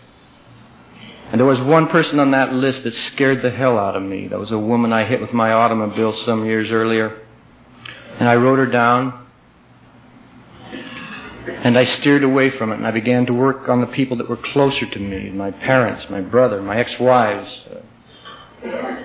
[1.31, 4.29] And there was one person on that list that scared the hell out of me.
[4.29, 7.18] That was a woman I hit with my automobile some years earlier.
[8.18, 9.27] And I wrote her down.
[11.63, 14.29] And I steered away from it and I began to work on the people that
[14.29, 17.51] were closer to me my parents, my brother, my ex wives.
[17.71, 19.05] Uh,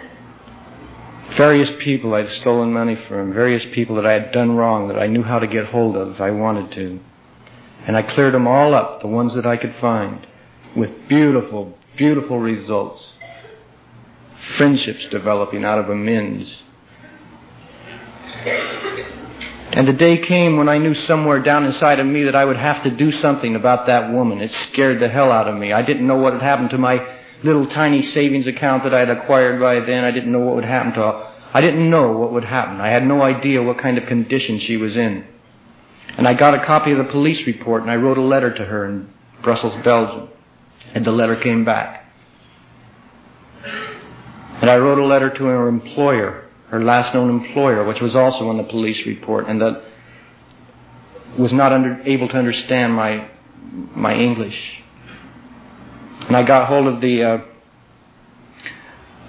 [1.36, 5.08] various people I'd stolen money from, various people that I had done wrong that I
[5.08, 7.00] knew how to get hold of if I wanted to.
[7.88, 10.26] And I cleared them all up, the ones that I could find,
[10.76, 13.04] with beautiful, beautiful results.
[14.58, 16.50] Friendships developing out of amends.
[19.72, 22.58] And the day came when I knew somewhere down inside of me that I would
[22.58, 24.42] have to do something about that woman.
[24.42, 25.74] It scared the hell out of me.
[25.74, 27.06] I didn't know what had happened to my
[27.44, 30.04] little tiny savings account that I had acquired by then.
[30.04, 31.32] I didn't know what would happen to.
[31.54, 32.80] I didn't know what would happen.
[32.80, 35.26] I had no idea what kind of condition she was in.
[36.18, 38.66] And I got a copy of the police report and I wrote a letter to
[38.66, 39.10] her in
[39.42, 40.30] Brussels, Belgium.
[40.94, 42.06] And the letter came back.
[44.62, 48.50] And I wrote a letter to her employer, her last known employer, which was also
[48.52, 49.84] in the police report, and that
[51.38, 53.28] was not under, able to understand my,
[53.96, 54.84] my English.
[56.28, 57.38] And I got hold of the uh,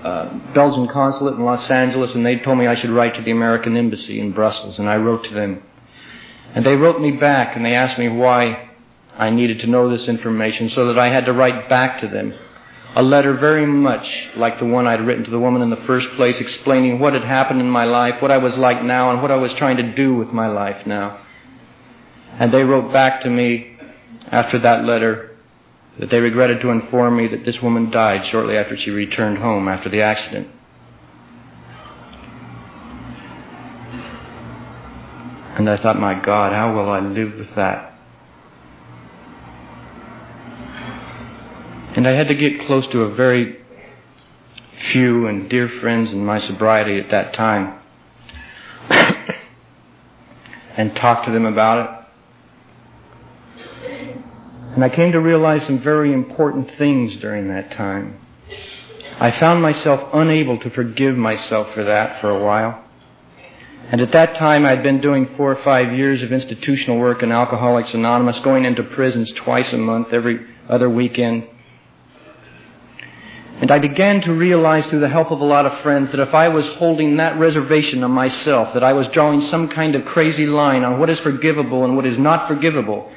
[0.03, 3.33] uh, Belgian consulate in Los Angeles, and they told me I should write to the
[3.33, 5.63] American embassy in Brussels, and I wrote to them.
[6.55, 8.71] And they wrote me back, and they asked me why
[9.19, 12.35] I needed to know this information, so that I had to write back to them
[12.97, 16.09] a letter very much like the one I'd written to the woman in the first
[16.17, 19.31] place, explaining what had happened in my life, what I was like now, and what
[19.31, 21.21] I was trying to do with my life now.
[22.39, 23.77] And they wrote back to me
[24.33, 25.37] after that letter
[25.99, 29.69] that they regretted to inform me that this woman died shortly after she returned home
[29.69, 30.49] after the accident.
[35.59, 37.96] And I thought, my God, how will I live with that?
[41.97, 43.57] And I had to get close to a very
[44.93, 47.81] few and dear friends in my sobriety at that time
[50.77, 51.91] and talk to them about it.
[54.75, 58.21] And I came to realize some very important things during that time.
[59.19, 62.85] I found myself unable to forgive myself for that for a while.
[63.91, 67.33] And at that time, I'd been doing four or five years of institutional work in
[67.33, 71.49] Alcoholics Anonymous, going into prisons twice a month, every other weekend.
[73.59, 76.35] And I began to realize through the help of a lot of friends that if
[76.35, 80.45] I was holding that reservation on myself, that I was drawing some kind of crazy
[80.45, 83.11] line on what is forgivable and what is not forgivable,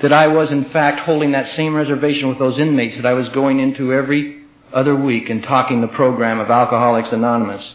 [0.00, 3.28] that I was in fact holding that same reservation with those inmates that I was
[3.30, 7.74] going into every other week and talking the program of Alcoholics Anonymous,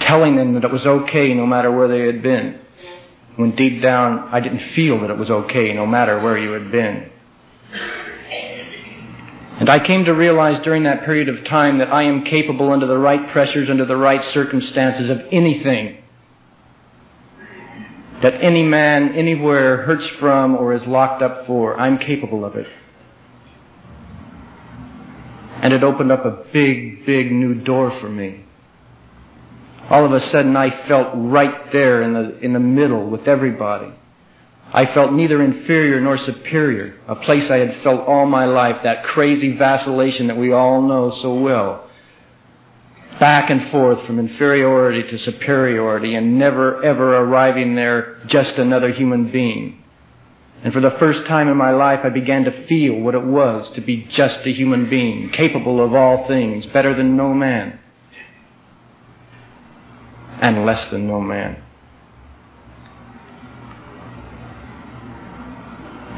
[0.00, 2.60] telling them that it was okay no matter where they had been,
[3.36, 6.72] when deep down I didn't feel that it was okay no matter where you had
[6.72, 7.10] been.
[9.64, 12.86] And I came to realize during that period of time that I am capable under
[12.86, 16.02] the right pressures, under the right circumstances of anything
[18.20, 21.80] that any man anywhere hurts from or is locked up for.
[21.80, 22.66] I'm capable of it.
[25.62, 28.44] And it opened up a big, big new door for me.
[29.88, 33.94] All of a sudden I felt right there in the, in the middle with everybody.
[34.74, 39.04] I felt neither inferior nor superior, a place I had felt all my life, that
[39.04, 41.88] crazy vacillation that we all know so well.
[43.20, 49.30] Back and forth from inferiority to superiority and never ever arriving there just another human
[49.30, 49.80] being.
[50.64, 53.70] And for the first time in my life, I began to feel what it was
[53.74, 57.78] to be just a human being, capable of all things, better than no man,
[60.40, 61.62] and less than no man.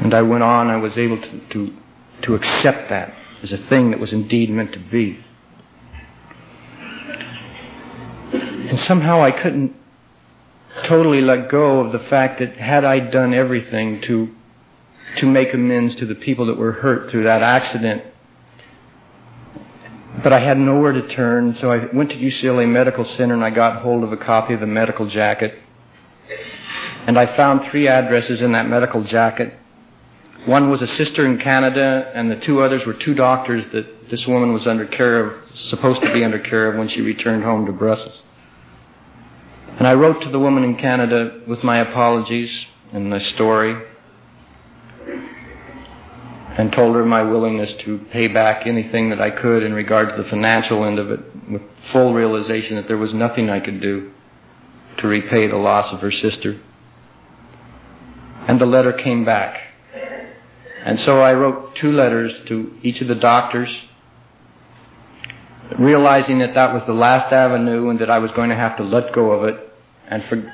[0.07, 1.73] And I went on, I was able to, to,
[2.21, 5.19] to accept that as a thing that was indeed meant to be.
[8.31, 9.75] And somehow I couldn't
[10.85, 14.33] totally let go of the fact that had I done everything to,
[15.17, 18.03] to make amends to the people that were hurt through that accident,
[20.23, 23.49] but I had nowhere to turn, so I went to UCLA Medical Center and I
[23.49, 25.59] got hold of a copy of the medical jacket.
[27.05, 29.53] And I found three addresses in that medical jacket
[30.47, 34.25] one was a sister in Canada, and the two others were two doctors that this
[34.25, 37.65] woman was under care of, supposed to be under care of when she returned home
[37.65, 38.21] to Brussels.
[39.77, 43.77] And I wrote to the woman in Canada with my apologies and the story
[46.57, 50.23] and told her my willingness to pay back anything that I could in regard to
[50.23, 51.19] the financial end of it
[51.51, 54.11] with full realization that there was nothing I could do
[54.99, 56.59] to repay the loss of her sister.
[58.47, 59.66] And the letter came back.
[60.87, 63.67] And so I wrote two letters to each of the doctors,
[65.77, 68.83] realizing that that was the last avenue and that I was going to have to
[68.83, 69.69] let go of it
[70.07, 70.53] and for,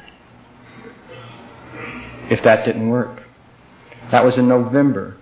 [2.31, 3.21] if that didn't work.
[4.09, 5.17] That was in November,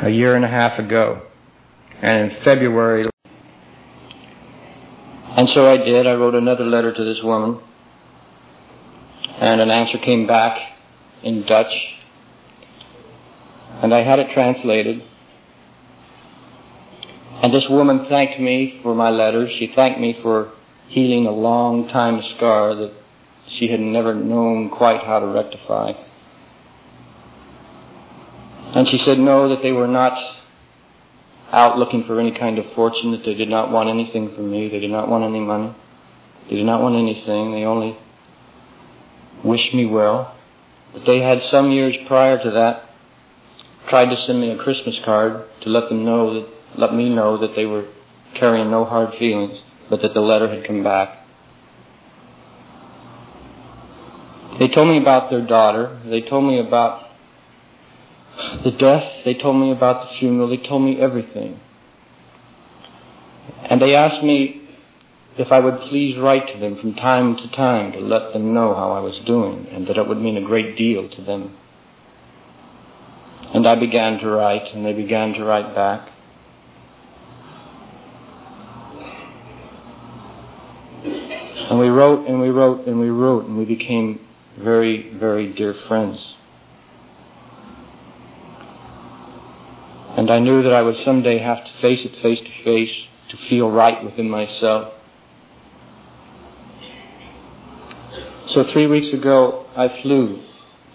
[0.00, 1.22] a year and a half ago.
[2.00, 3.10] And in February,
[5.36, 6.06] and so I did.
[6.06, 7.58] I wrote another letter to this woman,
[9.40, 10.73] and an answer came back
[11.24, 11.74] in Dutch,
[13.82, 15.02] and I had it translated.
[17.42, 19.48] And this woman thanked me for my letter.
[19.50, 20.52] She thanked me for
[20.88, 22.92] healing a long time scar that
[23.48, 25.92] she had never known quite how to rectify.
[28.74, 30.18] And she said, no, that they were not
[31.52, 34.68] out looking for any kind of fortune, that they did not want anything from me.
[34.68, 35.74] They did not want any money.
[36.48, 37.52] They did not want anything.
[37.52, 37.96] They only
[39.42, 40.34] wished me well.
[40.94, 42.84] But they had some years prior to that
[43.88, 47.36] tried to send me a Christmas card to let them know that, let me know
[47.38, 47.86] that they were
[48.34, 51.20] carrying no hard feelings, but that the letter had come back.
[54.58, 56.00] They told me about their daughter.
[56.06, 57.10] They told me about
[58.62, 59.24] the death.
[59.24, 60.48] They told me about the funeral.
[60.48, 61.60] They told me everything.
[63.64, 64.63] And they asked me
[65.36, 68.74] if I would please write to them from time to time to let them know
[68.74, 71.56] how I was doing and that it would mean a great deal to them.
[73.52, 76.10] And I began to write, and they began to write back.
[81.70, 84.20] And we wrote and we wrote and we wrote, and we became
[84.58, 86.18] very, very dear friends.
[90.16, 93.36] And I knew that I would someday have to face it face to face to
[93.48, 94.93] feel right within myself.
[98.54, 100.40] So three weeks ago, I flew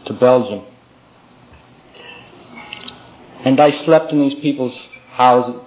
[0.06, 0.66] to Belgium.
[3.44, 4.80] And I slept in these people's
[5.12, 5.62] houses.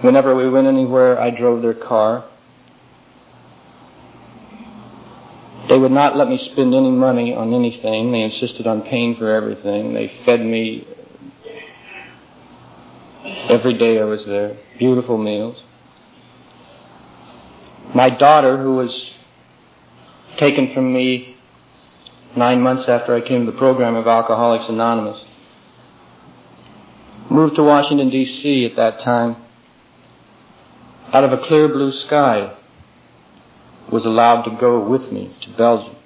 [0.00, 2.24] Whenever we went anywhere, I drove their car.
[5.68, 8.12] They would not let me spend any money on anything.
[8.12, 9.92] They insisted on paying for everything.
[9.92, 10.86] They fed me
[13.48, 14.56] every day I was there.
[14.78, 15.60] Beautiful meals.
[17.92, 19.14] My daughter, who was
[20.38, 21.36] taken from me
[22.36, 25.22] nine months after I came to the program of Alcoholics Anonymous,
[27.28, 28.64] moved to Washington, D.C.
[28.64, 29.36] at that time
[31.12, 32.54] out of a clear blue sky
[33.90, 35.96] was allowed to go with me to Belgium.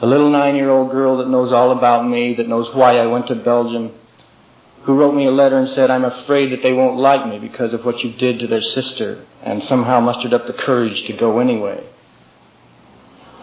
[0.00, 3.34] A little nine-year-old girl that knows all about me, that knows why I went to
[3.34, 3.92] Belgium,
[4.84, 7.72] who wrote me a letter and said, I'm afraid that they won't like me because
[7.74, 11.38] of what you did to their sister, and somehow mustered up the courage to go
[11.38, 11.86] anyway,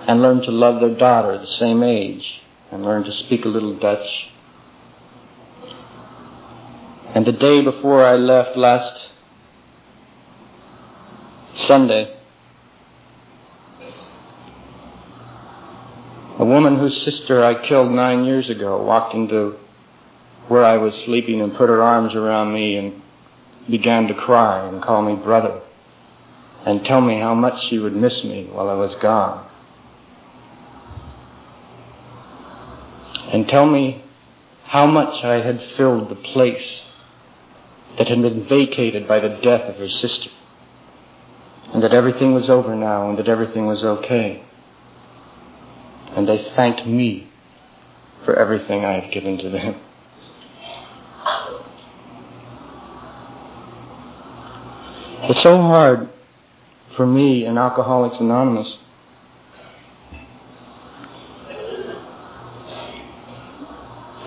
[0.08, 2.42] and learned to love their daughter, the same age,
[2.72, 4.30] and learned to speak a little Dutch.
[7.14, 9.10] And the day before I left last
[11.54, 12.16] Sunday,
[16.40, 19.56] A woman whose sister I killed nine years ago walked into
[20.48, 23.02] where I was sleeping and put her arms around me and
[23.70, 25.62] began to cry and call me brother
[26.66, 29.48] and tell me how much she would miss me while I was gone.
[33.34, 34.02] And tell me
[34.64, 36.82] how much I had filled the place
[37.98, 40.30] that had been vacated by the death of her sister.
[41.74, 44.44] And that everything was over now and that everything was okay
[46.16, 47.28] and they thanked me
[48.24, 49.76] for everything I have given to them.
[55.26, 56.10] It's so hard
[56.96, 58.78] for me in Alcoholics Anonymous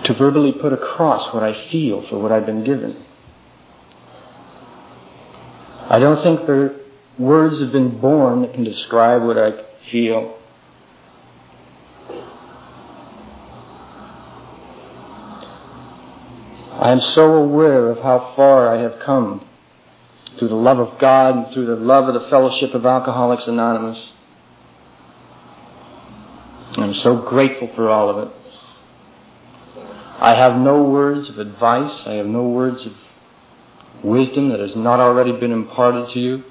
[0.07, 3.03] to verbally put across what I feel for what I've been given.
[5.89, 6.79] I don't think the
[7.19, 10.37] words have been born that can describe what I feel.
[16.71, 19.45] I am so aware of how far I have come
[20.39, 24.11] through the love of God and through the love of the fellowship of Alcoholics Anonymous.
[26.77, 28.36] I'm so grateful for all of it.
[30.19, 32.01] I have no words of advice.
[32.05, 32.93] I have no words of
[34.03, 36.43] wisdom that has not already been imparted to you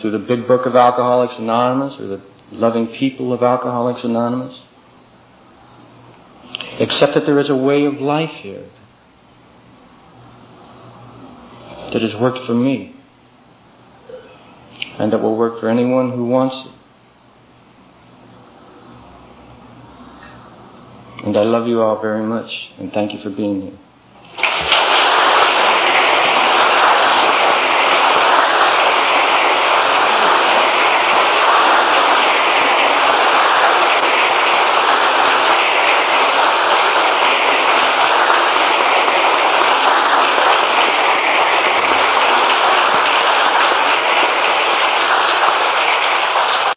[0.00, 4.58] through the big book of Alcoholics Anonymous or the loving people of Alcoholics Anonymous.
[6.78, 8.68] Except that there is a way of life here
[11.92, 12.94] that has worked for me
[14.98, 16.77] and that will work for anyone who wants it.
[21.24, 23.78] And I love you all very much, and thank you for being here.